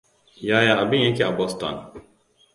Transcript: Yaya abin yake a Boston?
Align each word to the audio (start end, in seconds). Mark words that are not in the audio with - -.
Yaya 0.47 0.73
abin 0.81 1.01
yake 1.05 1.23
a 1.25 1.35
Boston? 1.37 1.75